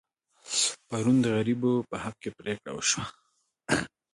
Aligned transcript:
پرون 0.87 1.17
د 1.21 1.25
غریبو 1.35 1.71
په 1.89 1.95
حق 2.03 2.15
کې 2.21 2.29
پرېکړه 2.39 2.71
وشوه. 2.73 3.05